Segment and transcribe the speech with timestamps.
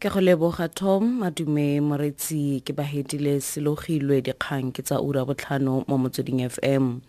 [0.00, 5.96] ke go leboga tom madume moretsi ke bahetile selogilwe dikgang ke tsa ura botlhano mo
[6.00, 7.04] motsweding fm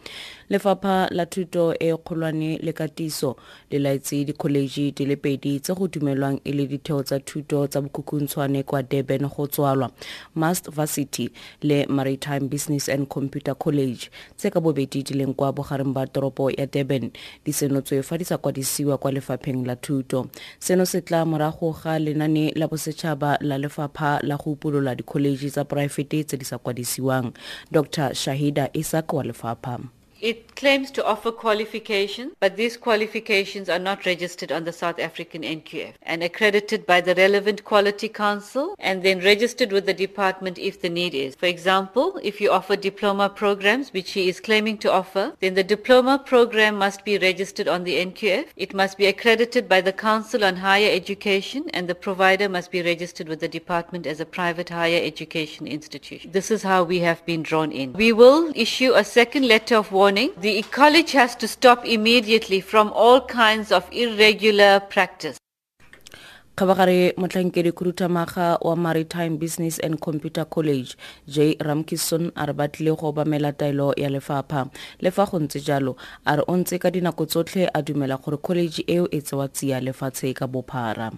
[0.51, 3.29] lefapha la thuto e kgolwane le katiso
[3.71, 7.79] le laetse dikholeji di le pedi tse go dumelwang e le ditheo tsa thuto tsa
[7.81, 9.87] bokhukhuntshwane kwa durban go tswalwa
[10.35, 11.31] mast varsity
[11.63, 16.51] le maritime business and computer college tse ka bobedi di leng kwa bogareng ba toropo
[16.51, 17.07] ya durban.
[17.45, 20.27] Di senotswe fa di sa kwadisiwa kwa lefapheng la thuto.
[20.59, 25.63] Seno se tla morago ga lenane la bosetšhaba la lefapha la go upolola dikholeji tsa
[25.69, 27.29] poraefete tse di sa kwadisiwang
[27.71, 28.13] dr.
[28.13, 29.79] Shahida isak wa lefapha
[30.21, 35.41] It claims to offer qualifications, but these qualifications are not registered on the South African
[35.41, 40.79] NQF and accredited by the relevant quality council and then registered with the department if
[40.79, 41.33] the need is.
[41.33, 45.63] For example, if you offer diploma programs, which he is claiming to offer, then the
[45.63, 48.45] diploma program must be registered on the NQF.
[48.55, 52.83] It must be accredited by the Council on Higher Education and the provider must be
[52.83, 56.31] registered with the department as a private higher education institution.
[56.31, 57.93] This is how we have been drawn in.
[57.93, 62.59] We will issue a second letter of warning warning, the college has to stop immediately
[62.59, 65.37] from all kinds of irregular practice.
[66.55, 71.55] kgabagare motlhankedi khuduthamaga wa maritime business and computer college j.
[71.55, 74.69] Ramkison a re batlile go obamela taelo ya lefapha.
[74.99, 78.37] Le fa go ntse jalo a re o ntse ka dinako tsotlhe a dumela gore
[78.37, 81.11] college eo e tsewa tsia lefatshe ka bophara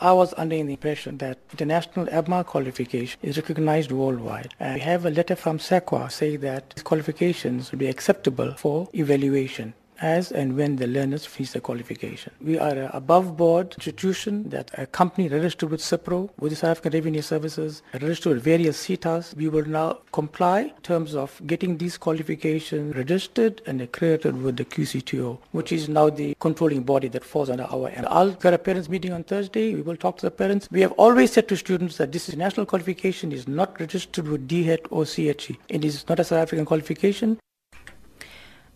[0.00, 4.54] I was under the impression that international ABMA qualification is recognized worldwide.
[4.60, 8.88] And we have a letter from SAQA saying that these qualifications will be acceptable for
[8.94, 12.32] evaluation as and when the learners finish the qualification.
[12.40, 16.70] We are an above board institution that a company registered with CIPRO, with the South
[16.70, 19.34] African Revenue Services, registered with various SETAs.
[19.34, 24.64] We will now comply in terms of getting these qualifications registered and accredited with the
[24.64, 28.06] QCTO, which is now the controlling body that falls under our end.
[28.08, 29.74] I'll get a parents meeting on Thursday.
[29.74, 30.68] We will talk to the parents.
[30.70, 34.48] We have always said to students that this is national qualification is not registered with
[34.48, 35.58] DHET or CHE.
[35.68, 37.38] It is not a South African qualification.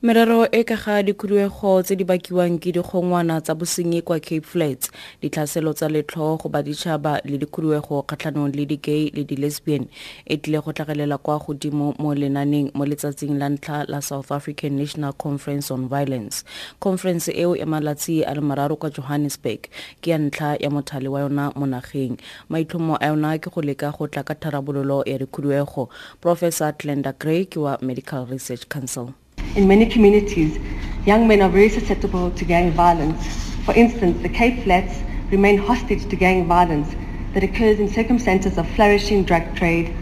[0.03, 4.91] Merero e ka ga dikhuduego tse di bakiwang ke dikgongwana tsa bosenyi kwa cape flats
[5.23, 9.87] ditlhaselo tsa letlho go baditšhaba le dikhuduego kgatlhanong le di-gay le di-lesbian
[10.27, 14.75] e tlile go tlhagelela kwa godimo mo lenaneng mo letsatsing la ntlha la south african
[14.75, 16.43] national conference on violence.
[16.83, 19.71] Conference eo ya malatsi a le mararo kwa johannesburg
[20.03, 22.19] ke ya ntlha ya mothale wa yona mo nageng.
[22.51, 25.89] Maitlhomo a yona ke go leka go tla ka tharabololo ya dikhuduego.
[26.21, 29.15] Professor glenda gray ke wa medical research council
[29.55, 30.59] In many communities,
[31.05, 33.23] young men are very susceptible to gang violence.
[33.67, 36.95] For instance, the Cape Flats remain hostage to gang violence
[37.35, 39.95] that occurs in circumstances of flourishing drug trade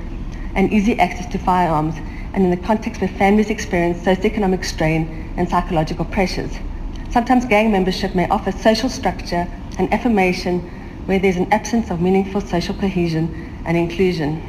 [0.54, 1.96] and easy access to firearms
[2.32, 6.52] and in the context where families experience socioeconomic strain and psychological pressures.
[7.10, 10.60] Sometimes gang membership may offer social structure and affirmation
[11.06, 14.40] where there's an absence of meaningful social cohesion and inclusion.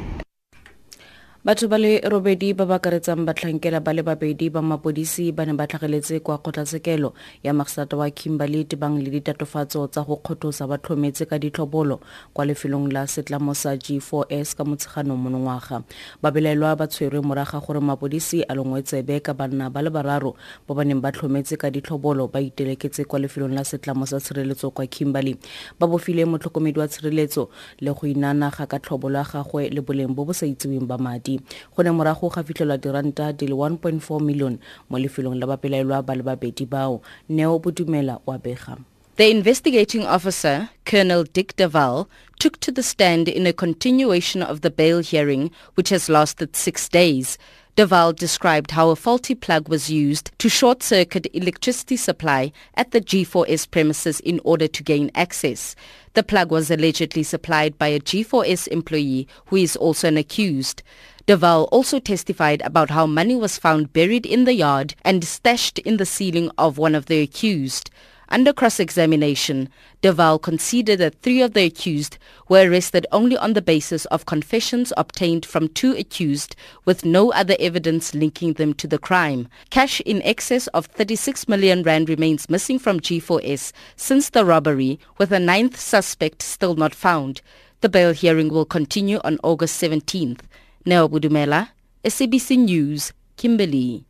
[1.44, 5.58] Batho ba le robedi ba ba karetsang batlhankela ba le babedi ba mapodisi ba ne
[5.58, 10.78] ba tlhageletse kwa kgotlatshekelo ya magisata wa kimberley tebang le ditatofatso tsa go kgothosa ba
[10.78, 11.98] tlhometse ka ditlhobolo
[12.30, 15.82] kwa lefelong la setlamo sa g4s ka motsheganong monongwaga.
[16.22, 20.38] Babelaelwa ba tshwerwe moraga gore mapodisi a lengwe tsebe ka banna ba le bararo
[20.68, 24.70] ba ba neng ba tlhometse ka ditlhobolo ba iteleketse kwa lefelong la setlamo sa tshireletso
[24.70, 25.34] kwa kimberley.
[25.74, 27.50] Ba bofile motlhokomedi wa tshireletso
[27.82, 31.31] le go inanaga ka tlhobolo ya gagwe le boleng bo bo sa itseweng ba madi
[31.76, 34.58] go ne morago ga fitlhelwa diranta di le 1.4 million
[34.90, 37.00] mo lefelong la bapelaelwa ba le babedi bao.
[37.28, 38.78] Neo bodumela wa bega.
[39.16, 42.06] The investigating officer, Colonel Dick Deval,
[42.40, 46.88] took to the stand in a continuation of the bail hearing, which has lasted six
[46.88, 47.36] days.
[47.74, 53.70] Deval described how a faulty plug was used to short-circuit electricity supply at the G4S
[53.70, 55.74] premises in order to gain access.
[56.12, 60.82] The plug was allegedly supplied by a G4S employee who is also an accused.
[61.26, 65.96] Deval also testified about how money was found buried in the yard and stashed in
[65.96, 67.90] the ceiling of one of the accused.
[68.32, 69.68] Under cross-examination,
[70.02, 72.16] Deval conceded that three of the accused
[72.48, 76.56] were arrested only on the basis of confessions obtained from two accused
[76.86, 79.48] with no other evidence linking them to the crime.
[79.68, 85.30] Cash in excess of 36 million rand remains missing from G4S since the robbery, with
[85.30, 87.42] a ninth suspect still not found.
[87.82, 90.40] The bail hearing will continue on August 17th.
[90.86, 91.68] Neo Budumela,
[92.02, 94.06] SABC News, Kimberley.